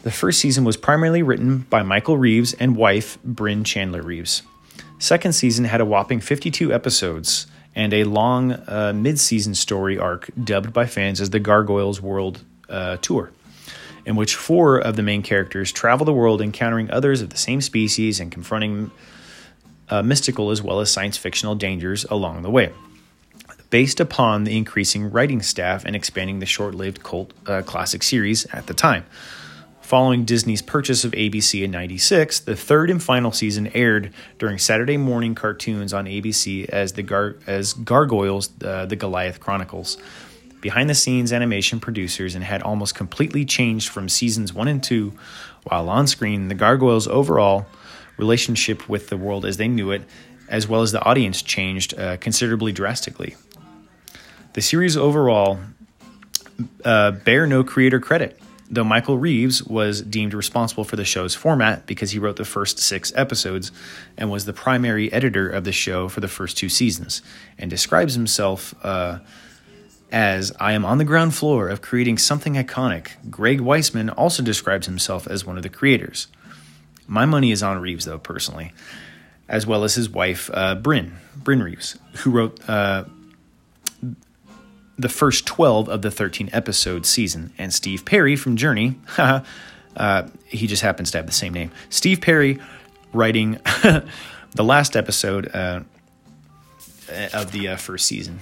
[0.03, 4.42] The first season was primarily written by Michael Reaves and wife Brynne Chandler Reaves.
[4.99, 10.75] Second season had a whopping 52 episodes and a long uh, mid-season story arc dubbed
[10.75, 13.31] by fans as the Gargoyles World uh, Tour,
[14.05, 17.61] in which four of the main characters travel the world encountering others of the same
[17.61, 18.91] species and confronting
[19.89, 22.73] uh, mystical as well as science fictional dangers along the way.
[23.71, 28.67] Based upon the increasing writing staff and expanding the short-lived cult uh, classic series at
[28.67, 29.05] the time.
[29.81, 34.97] Following Disney's purchase of ABC in 96, the third and final season aired during Saturday
[34.97, 39.97] morning cartoons on ABC as the Gar- as Gargoyles uh, the Goliath Chronicles.
[40.61, 45.12] Behind the scenes animation producers and had almost completely changed from seasons 1 and 2,
[45.64, 47.66] while on screen the Gargoyles overall
[48.16, 50.03] relationship with the world as they knew it
[50.49, 53.37] as well as the audience changed uh, considerably drastically.
[54.53, 55.61] The series overall
[56.85, 61.87] uh, bear no creator credit though Michael Reaves was deemed responsible for the show's format
[61.87, 63.73] because he wrote the first six episodes
[64.16, 67.20] and was the primary editor of the show for the first two seasons,
[67.59, 69.18] and describes himself uh,
[70.11, 73.11] as I am on the ground floor of creating something iconic.
[73.31, 76.27] Greg Weisman also describes himself as one of the creators.
[77.07, 78.73] My money is on Reaves, though, personally,
[79.49, 82.68] as well as his wife, uh, Bryn, Brynne Reaves, who wrote.
[82.68, 83.05] Uh,
[85.01, 87.53] the first 12 of the 13 episode season.
[87.57, 89.42] And Steve Perry from Journey, uh,
[90.44, 91.70] he just happens to have the same name.
[91.88, 92.59] Steve Perry
[93.12, 94.05] writing the
[94.64, 95.81] last episode uh,
[97.33, 98.40] of the uh, first season.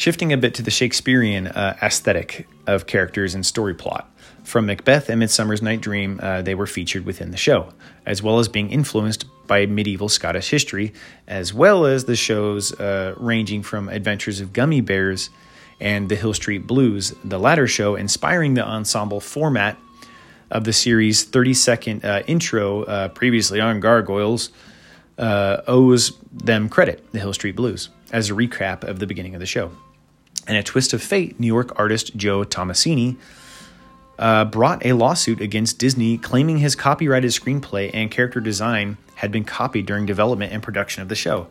[0.00, 4.10] Shifting a bit to the Shakespearean uh, aesthetic of characters and story plot.
[4.44, 7.74] From Macbeth and Midsummer's Night Dream, uh, they were featured within the show,
[8.06, 10.94] as well as being influenced by medieval Scottish history,
[11.28, 15.28] as well as the shows uh, ranging from Adventures of Gummi Bears
[15.80, 19.76] and The Hill Street Blues, the latter show inspiring the ensemble format
[20.50, 24.48] of the series' 30 second uh, intro, uh, previously on Gargoyles,
[25.18, 29.40] uh, owes them credit, The Hill Street Blues, as a recap of the beginning of
[29.40, 29.70] the show.
[30.50, 33.16] And a twist of fate, New York artist Joe Tomasini
[34.18, 39.44] uh, brought a lawsuit against Disney claiming his copyrighted screenplay and character design had been
[39.44, 41.46] copied during development and production of the show.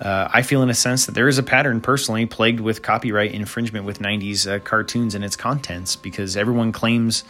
[0.00, 3.32] Uh, I feel, in a sense, that there is a pattern personally plagued with copyright
[3.32, 7.24] infringement with 90s uh, cartoons and its contents because everyone claims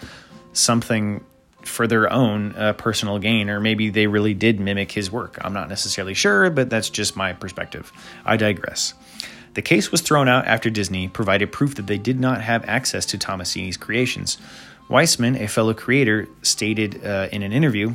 [0.52, 1.22] something
[1.64, 5.38] for their own uh, personal gain, or maybe they really did mimic his work.
[5.42, 7.92] I'm not necessarily sure, but that's just my perspective.
[8.24, 8.94] I digress.
[9.54, 13.04] The case was thrown out after Disney provided proof that they did not have access
[13.06, 14.38] to Tomasini's creations.
[14.88, 17.94] Weisman, a fellow creator, stated uh, in an interview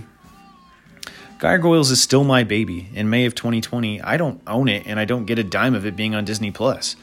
[1.39, 2.89] Gargoyles is still my baby.
[2.95, 5.85] In May of 2020, I don't own it and I don't get a dime of
[5.85, 6.95] it being on Disney Plus.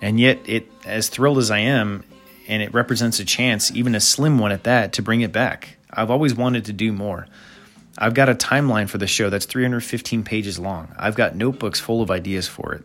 [0.00, 2.04] And yet, it as thrilled as I am,
[2.46, 5.76] and it represents a chance, even a slim one at that, to bring it back.
[5.90, 7.26] I've always wanted to do more.
[7.96, 10.94] I've got a timeline for the show that's 315 pages long.
[10.98, 12.84] I've got notebooks full of ideas for it.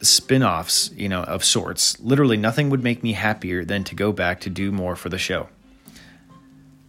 [0.00, 1.98] Spin-offs, you know, of sorts.
[2.00, 5.18] Literally nothing would make me happier than to go back to do more for the
[5.18, 5.48] show.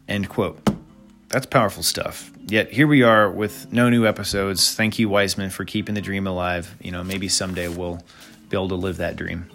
[0.07, 0.59] End quote.
[1.29, 2.31] That's powerful stuff.
[2.47, 4.73] Yet here we are with no new episodes.
[4.73, 6.75] Thank you, Weisman, for keeping the dream alive.
[6.81, 8.01] You know, maybe someday we'll
[8.49, 9.47] be able to live that dream.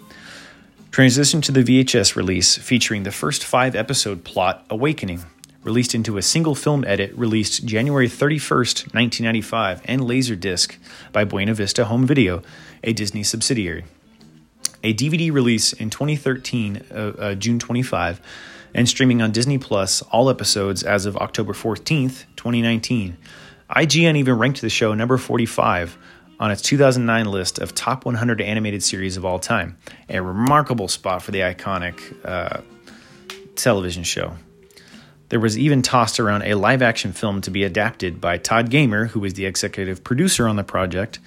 [0.91, 5.25] Transition to the VHS release featuring the first five episode plot, Awakening,
[5.65, 10.77] released into a single film edit released January 31st, 1995, and Laserdisc
[11.11, 12.43] by Buena Vista Home Video,
[12.83, 13.83] a Disney subsidiary.
[14.83, 18.21] A DVD release in 2013, uh, uh, June 25
[18.75, 23.17] and streaming on Disney Plus, all episodes as of October 14th, 2019.
[23.69, 25.97] IGN even ranked the show number 45
[26.39, 29.77] on its 2009 list of top 100 animated series of all time.
[30.09, 32.61] A remarkable spot for the iconic uh,
[33.55, 34.35] television show.
[35.29, 39.05] There was even tossed around a live action film to be adapted by Todd Garner,
[39.05, 41.19] who was the executive producer on the project.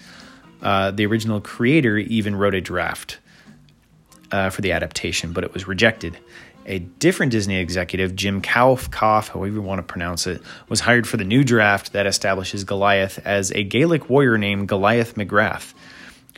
[0.62, 3.18] Uh, the original creator even wrote a draft
[4.30, 6.18] uh, for the adaptation, but it was rejected.
[6.66, 11.16] A different Disney executive, Jim Kaufkoff, however you want to pronounce it, was hired for
[11.16, 15.72] the new draft that establishes Goliath as a Gaelic warrior named Goliath McGrath,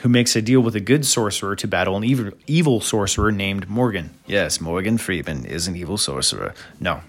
[0.01, 3.69] who makes a deal with a good sorcerer to battle an evil, evil sorcerer named
[3.69, 4.11] Morgan.
[4.27, 6.55] Yes, Morgan Freeman is an evil sorcerer.
[6.79, 7.01] No,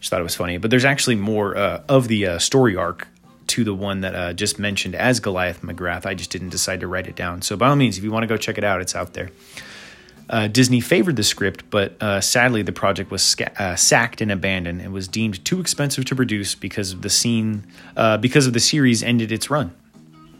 [0.00, 0.58] just thought it was funny.
[0.58, 3.06] But there's actually more uh, of the uh, story arc
[3.48, 6.06] to the one that uh, just mentioned as Goliath McGrath.
[6.06, 7.42] I just didn't decide to write it down.
[7.42, 9.30] So by all means, if you want to go check it out, it's out there.
[10.30, 14.30] Uh, Disney favored the script, but uh, sadly the project was sca- uh, sacked and
[14.30, 18.52] abandoned and was deemed too expensive to produce because of the scene uh, because of
[18.52, 19.74] the series ended its run.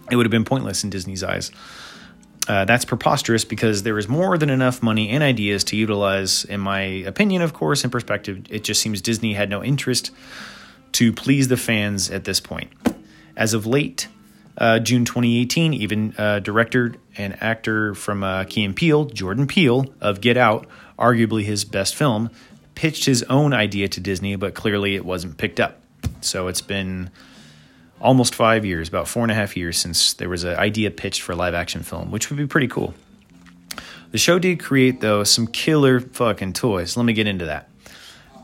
[0.08, 1.50] It would have been pointless in Disney's eyes.
[2.48, 6.60] Uh, that's preposterous because there is more than enough money and ideas to utilize, in
[6.60, 8.44] my opinion, of course, in perspective.
[8.50, 10.10] It just seems Disney had no interest
[10.92, 12.72] to please the fans at this point.
[13.36, 14.08] As of late,
[14.58, 19.86] uh, June 2018, even uh, director and actor from uh, Key and Peele, Jordan Peele
[20.00, 20.66] of Get Out,
[20.98, 22.30] arguably his best film,
[22.74, 25.80] pitched his own idea to Disney, but clearly it wasn't picked up.
[26.20, 27.10] So it's been
[28.00, 31.22] almost five years, about four and a half years since there was an idea pitched
[31.22, 32.94] for a live action film, which would be pretty cool.
[34.10, 36.96] The show did create, though, some killer fucking toys.
[36.96, 37.70] Let me get into that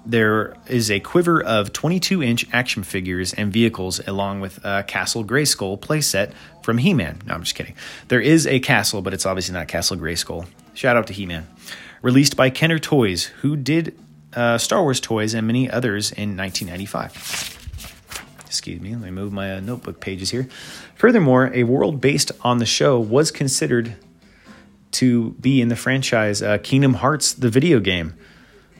[0.06, 5.24] there is a quiver of 22 inch action figures and vehicles, along with a Castle
[5.24, 7.20] Grayskull playset from He Man.
[7.26, 7.74] No, I'm just kidding.
[8.08, 10.46] There is a castle, but it's obviously not Castle Grayskull.
[10.74, 11.46] Shout out to He Man.
[12.02, 13.98] Released by Kenner Toys, who did
[14.34, 17.55] uh, Star Wars toys and many others in 1995.
[18.58, 20.48] Excuse me, let me move my uh, notebook pages here.
[20.94, 23.96] Furthermore, a world based on the show was considered
[24.92, 28.14] to be in the franchise uh, Kingdom Hearts, the video game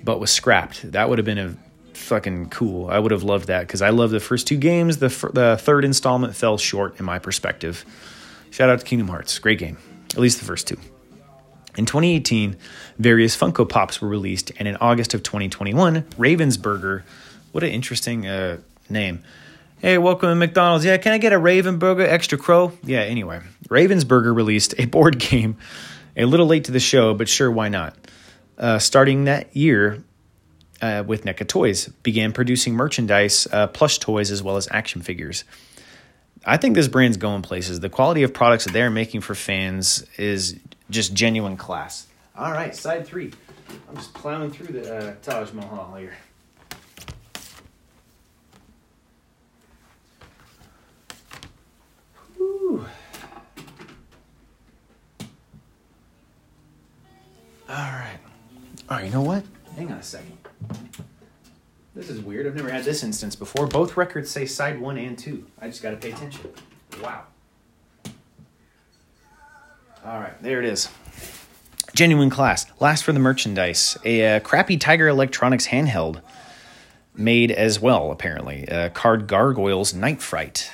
[0.07, 0.91] but was scrapped.
[0.93, 1.57] That would have been a
[1.95, 2.89] fucking cool.
[2.89, 4.99] I would have loved that because I love the first two games.
[4.99, 7.85] The, f- the third installment fell short in my perspective.
[8.51, 9.39] Shout out to Kingdom Hearts.
[9.39, 9.77] Great game.
[10.13, 10.79] At least the first two.
[11.77, 12.57] In 2018,
[12.99, 17.03] various Funko Pops were released, and in August of 2021, Ravensburger,
[17.53, 18.59] what an interesting uh,
[18.89, 19.23] name.
[19.79, 20.85] Hey, welcome to McDonald's.
[20.85, 22.73] Yeah, can I get a Ravenburger extra crow?
[22.83, 25.57] Yeah, anyway, Ravensburger released a board game
[26.17, 27.97] a little late to the show, but sure, why not?
[28.59, 30.03] uh, starting that year
[30.81, 35.45] uh, with NECA Toys, began producing merchandise, uh, plush toys, as well as action figures.
[36.45, 37.81] I think this brand's going places.
[37.81, 40.59] The quality of products that they're making for fans is
[40.91, 42.07] just genuine class.
[42.37, 43.33] All right, side three.
[43.89, 46.15] I'm just plowing through the uh, Taj Mahal here.
[57.69, 58.19] All right.
[58.89, 59.45] All right, you know what?
[59.77, 60.39] Hang on a second.
[61.95, 62.47] This is weird.
[62.47, 63.67] I've never had this instance before.
[63.67, 65.47] Both records say side one and two.
[65.61, 66.51] I just got to pay attention.
[67.03, 67.25] Wow.
[70.05, 70.89] All right, there it is.
[71.95, 72.67] Genuine class.
[72.79, 73.97] Last for the merchandise.
[74.05, 76.21] A uh, crappy Tiger Electronics handheld
[77.15, 78.69] made as well, apparently.
[78.69, 80.71] Uh, card Gargoyles Night Fright.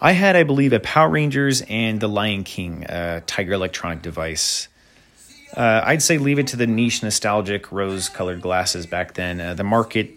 [0.00, 4.68] I had, I believe, a Power Rangers and the Lion King uh, Tiger Electronic device.
[5.56, 9.40] Uh, I'd say leave it to the niche, nostalgic, rose colored glasses back then.
[9.40, 10.10] Uh, the market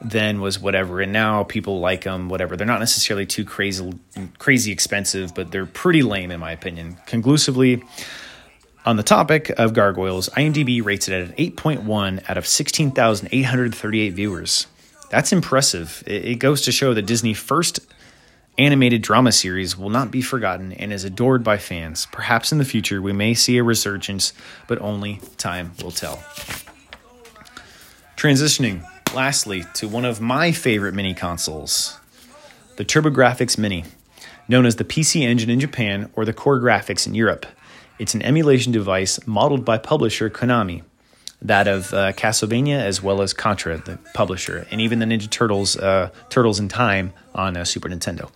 [0.00, 2.56] then was whatever, and now people like them, whatever.
[2.56, 3.92] They're not necessarily too crazy,
[4.38, 6.96] crazy expensive, but they're pretty lame, in my opinion.
[7.06, 7.82] Conclusively,
[8.84, 14.66] on the topic of gargoyles, IMDb rates it at an 8.1 out of 16,838 viewers.
[15.10, 16.02] That's impressive.
[16.06, 17.80] It goes to show that Disney first
[18.58, 22.06] animated drama series will not be forgotten and is adored by fans.
[22.12, 24.32] Perhaps in the future we may see a resurgence,
[24.66, 26.16] but only time will tell.
[28.16, 28.82] Transitioning,
[29.14, 31.98] lastly, to one of my favorite mini consoles,
[32.76, 33.84] the TurboGrafx Mini,
[34.48, 37.46] known as the PC Engine in Japan or the CoreGrafx in Europe.
[37.98, 40.82] It's an emulation device modeled by publisher Konami,
[41.42, 45.76] that of uh, Castlevania as well as Contra, the publisher, and even the Ninja Turtles,
[45.76, 48.30] uh, Turtles in Time on uh, Super Nintendo.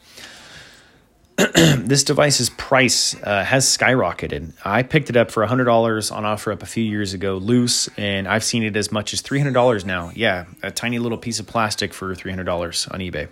[1.55, 4.53] this device's price uh, has skyrocketed.
[4.65, 8.45] I picked it up for $100 on OfferUp a few years ago, loose, and I've
[8.45, 10.11] seen it as much as $300 now.
[10.15, 13.29] Yeah, a tiny little piece of plastic for $300 on eBay.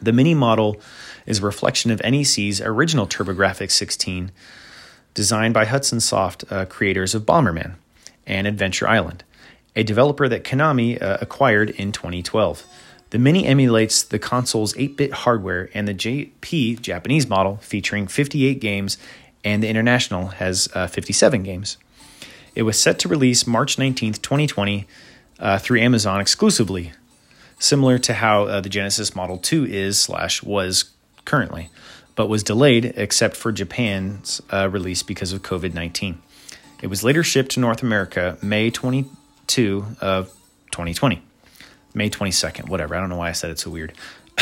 [0.00, 0.80] The mini model
[1.26, 4.30] is a reflection of NEC's original TurboGrafx 16
[5.14, 7.74] designed by Hudson Soft, uh, creators of Bomberman
[8.28, 9.24] and Adventure Island,
[9.74, 12.64] a developer that Konami uh, acquired in 2012.
[13.10, 18.60] The Mini emulates the console's 8 bit hardware and the JP Japanese model, featuring 58
[18.60, 18.98] games,
[19.42, 21.78] and the International has uh, 57 games.
[22.54, 24.86] It was set to release March 19, 2020,
[25.40, 26.92] uh, through Amazon exclusively,
[27.58, 30.90] similar to how uh, the Genesis Model 2 is slash was
[31.24, 31.70] currently
[32.18, 36.20] but was delayed except for Japan's uh, release because of COVID 19.
[36.80, 40.28] It was later shipped to North America May 22 of
[40.70, 41.22] 2020.
[41.94, 42.94] May 22nd, whatever.
[42.94, 43.94] I don't know why I said it so weird.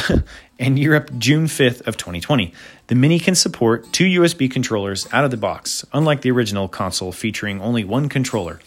[0.59, 2.53] and Europe June 5th of 2020.
[2.89, 7.11] The Mini can support two USB controllers out of the box, unlike the original console
[7.11, 8.61] featuring only one controller.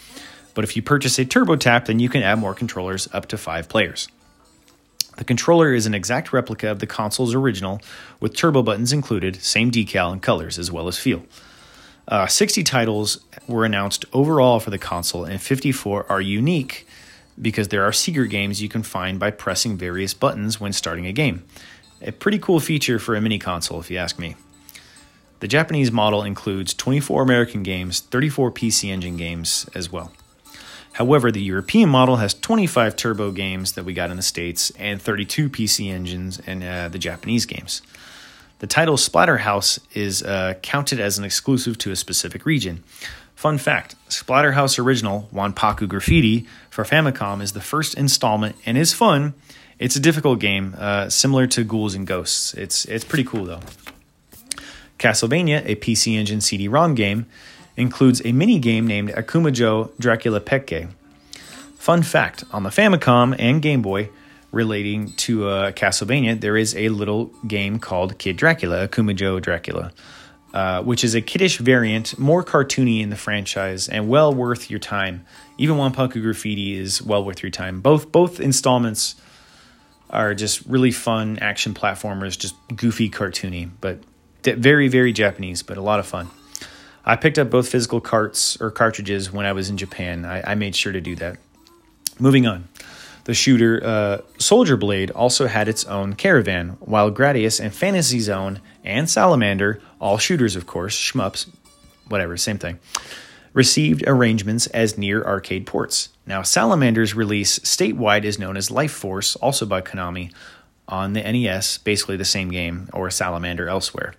[0.55, 3.69] But if you purchase a TurboTap, then you can add more controllers up to five
[3.69, 4.07] players.
[5.17, 7.81] The controller is an exact replica of the console's original,
[8.19, 11.23] with turbo buttons included, same decal and colors, as well as feel.
[12.09, 16.87] Uh, 60 titles were announced overall for the console, and 54 are unique
[17.39, 21.13] because there are secret games you can find by pressing various buttons when starting a
[21.13, 21.43] game.
[22.01, 24.35] A pretty cool feature for a mini console, if you ask me.
[25.39, 30.11] The Japanese model includes 24 American games, 34 PC Engine games as well.
[30.93, 34.99] However, the European model has 25 turbo games that we got in the States and
[34.99, 37.83] 32 PC engines and uh, the Japanese games.
[38.59, 42.83] The title Splatterhouse is uh, counted as an exclusive to a specific region.
[43.33, 49.33] Fun fact Splatterhouse Original Wanpaku Graffiti for Famicom is the first installment and is fun.
[49.79, 52.53] It's a difficult game, uh, similar to Ghouls and Ghosts.
[52.53, 53.61] It's, it's pretty cool though.
[54.97, 57.27] Castlevania, a PC Engine CD ROM game,
[57.77, 60.89] includes a mini game named Akumajo Dracula Peke.
[61.77, 64.09] Fun fact on the Famicom and Game Boy
[64.51, 69.91] relating to uh, Castlevania, there is a little game called Kid Dracula, Akumajo Dracula,
[70.53, 74.79] uh, which is a kiddish variant, more cartoony in the franchise, and well worth your
[74.79, 75.25] time.
[75.57, 77.81] Even Wanpaku Graffiti is well worth your time.
[77.81, 79.15] Both both installments
[80.09, 83.99] are just really fun action platformers, just goofy, cartoony, but
[84.43, 86.29] very, very Japanese, but a lot of fun.
[87.05, 90.25] I picked up both physical carts or cartridges when I was in Japan.
[90.25, 91.37] I, I made sure to do that.
[92.19, 92.67] Moving on.
[93.25, 98.61] The shooter uh, Soldier Blade also had its own caravan, while Gradius and Fantasy Zone
[98.83, 101.47] and Salamander, all shooters of course, shmups,
[102.07, 102.79] whatever, same thing,
[103.53, 106.09] received arrangements as near arcade ports.
[106.25, 110.31] Now, Salamander's release statewide is known as Life Force, also by Konami,
[110.87, 114.15] on the NES, basically the same game, or Salamander elsewhere.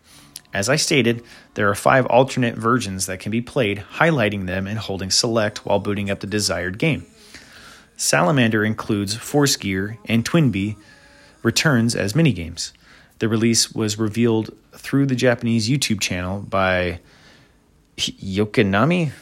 [0.53, 1.23] As I stated,
[1.55, 5.79] there are five alternate versions that can be played, highlighting them and holding select while
[5.79, 7.07] booting up the desired game.
[8.01, 10.77] Salamander includes Force Gear and Twinbee
[11.43, 12.73] returns as minigames.
[13.19, 17.01] The release was revealed through the Japanese YouTube channel by
[17.99, 19.13] Yokonami,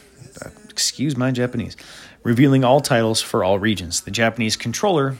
[0.69, 1.75] excuse my Japanese,
[2.23, 3.99] revealing all titles for all regions.
[3.99, 5.17] The Japanese controller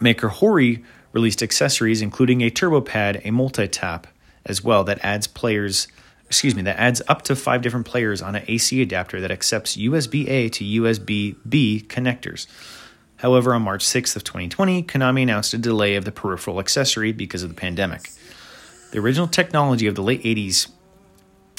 [0.00, 4.06] maker Hori released accessories including a turbo pad, a multi-tap,
[4.46, 5.88] as well that adds players
[6.30, 9.76] excuse me that adds up to five different players on an AC adapter that accepts
[9.76, 12.46] USB A to USB B connectors.
[13.16, 17.42] However, on March 6th of 2020, Konami announced a delay of the peripheral accessory because
[17.42, 18.10] of the pandemic.
[18.92, 20.68] The original technology of the late 80s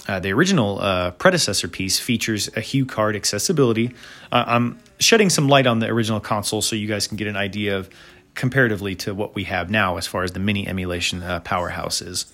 [0.07, 3.93] Uh, the original uh, predecessor piece features a HuCard accessibility.
[4.32, 7.38] Uh, I'm shedding some light on the original console so you guys can get an
[7.38, 7.88] idea of
[8.34, 12.26] comparatively to what we have now as far as the mini emulation uh, powerhouse is.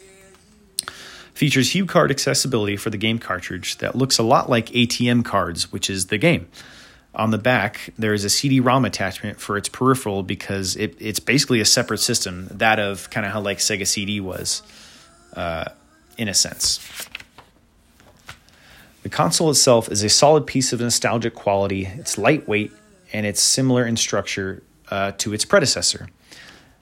[1.38, 5.88] Features HuCard accessibility for the game cartridge that looks a lot like ATM cards, which
[5.88, 6.48] is the game.
[7.14, 11.62] On the back, there is a CD-ROM attachment for its peripheral because it, it's basically
[11.62, 14.64] a separate system, that of kind of how like Sega CD was,
[15.36, 15.66] uh,
[16.18, 16.80] in a sense.
[19.04, 21.86] The console itself is a solid piece of nostalgic quality.
[21.86, 22.72] It's lightweight
[23.14, 26.10] and it's similar in structure uh, to its predecessor.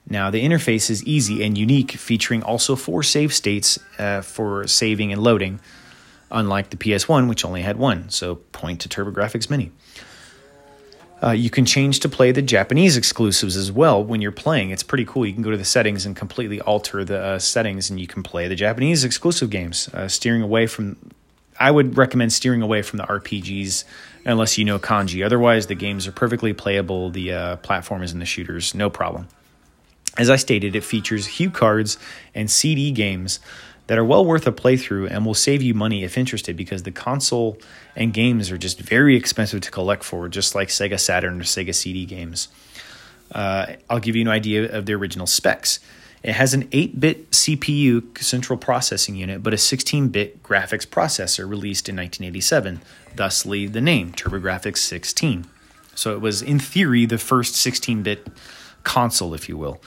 [0.08, 5.12] Now, the interface is easy and unique, featuring also four save states uh, for saving
[5.12, 5.60] and loading,
[6.30, 8.08] unlike the PS1, which only had one.
[8.10, 9.72] So, point to TurboGrafx Mini.
[11.22, 14.70] Uh, you can change to play the Japanese exclusives as well when you're playing.
[14.70, 15.24] It's pretty cool.
[15.26, 18.22] You can go to the settings and completely alter the uh, settings, and you can
[18.22, 20.96] play the Japanese exclusive games, uh, steering away from.
[21.58, 23.84] I would recommend steering away from the RPGs
[24.26, 25.24] unless you know kanji.
[25.24, 27.08] Otherwise, the games are perfectly playable.
[27.08, 29.28] The uh, platformers and the shooters, no problem.
[30.18, 31.98] As I stated, it features HuCards
[32.34, 33.38] and CD games
[33.86, 36.90] that are well worth a playthrough and will save you money if interested because the
[36.90, 37.58] console
[37.94, 41.74] and games are just very expensive to collect for, just like Sega Saturn or Sega
[41.74, 42.48] CD games.
[43.30, 45.80] Uh, I'll give you an idea of the original specs.
[46.22, 51.48] It has an 8 bit CPU central processing unit, but a 16 bit graphics processor
[51.48, 52.80] released in 1987,
[53.14, 55.46] thusly the name TurboGrafx 16.
[55.94, 58.26] So it was, in theory, the first 16 bit
[58.82, 59.80] console, if you will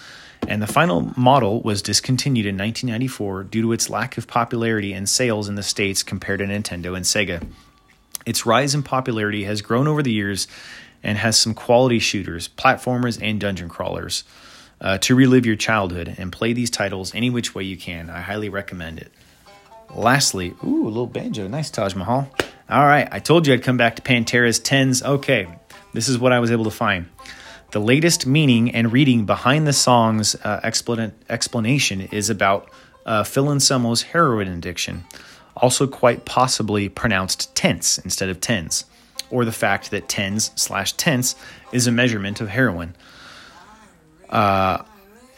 [0.48, 5.08] and the final model was discontinued in 1994 due to its lack of popularity and
[5.08, 7.46] sales in the States compared to Nintendo and Sega.
[8.26, 10.48] Its rise in popularity has grown over the years
[11.04, 14.24] and has some quality shooters, platformers, and dungeon crawlers.
[14.82, 18.22] Uh, to relive your childhood and play these titles any which way you can, I
[18.22, 19.12] highly recommend it.
[19.94, 21.48] Lastly, ooh, a little banjo.
[21.48, 22.30] Nice Taj Mahal.
[22.70, 25.04] All right, I told you I'd come back to Pantera's 10s.
[25.04, 25.48] Okay,
[25.94, 27.08] this is what I was able to find.
[27.72, 32.70] The latest meaning and reading behind the song's uh, explanation is about
[33.06, 35.06] uh, Phil Anselmo's heroin addiction,
[35.56, 38.86] also quite possibly pronounced tense instead of tens,
[39.30, 41.36] or the fact that tens slash tense
[41.72, 42.96] is a measurement of heroin.
[44.30, 44.84] Uh,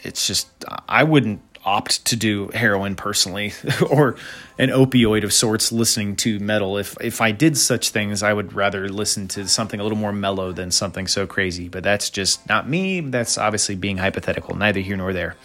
[0.02, 0.48] it's just,
[0.88, 3.52] I wouldn't opt to do heroin personally
[3.90, 4.16] or
[4.58, 6.76] an opioid of sorts listening to metal.
[6.76, 10.12] If if I did such things I would rather listen to something a little more
[10.12, 11.68] mellow than something so crazy.
[11.68, 13.00] But that's just not me.
[13.00, 14.56] That's obviously being hypothetical.
[14.56, 15.36] Neither here nor there.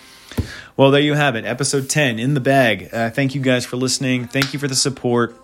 [0.76, 1.46] Well there you have it.
[1.46, 2.90] Episode 10 in the bag.
[2.92, 4.28] Uh, thank you guys for listening.
[4.28, 5.36] Thank you for the support.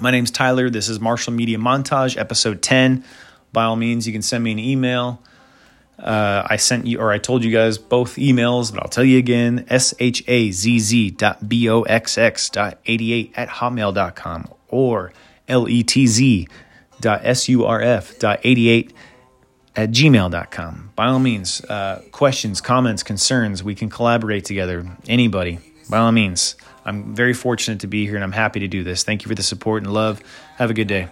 [0.00, 0.70] My name's Tyler.
[0.70, 3.04] This is Marshall Media Montage episode 10
[3.52, 5.22] by all means you can send me an email
[6.02, 9.18] uh, I sent you, or I told you guys both emails, but I'll tell you
[9.18, 15.12] again shazz dot boxx dot 88 at hotmail.com or
[15.48, 16.48] letz
[17.00, 18.92] dot surf dot 88
[19.76, 20.90] at gmail.com.
[20.96, 24.86] By all means, uh, questions, comments, concerns, we can collaborate together.
[25.08, 26.56] Anybody, by all means.
[26.84, 29.04] I'm very fortunate to be here and I'm happy to do this.
[29.04, 30.22] Thank you for the support and love.
[30.56, 31.08] Have a good day.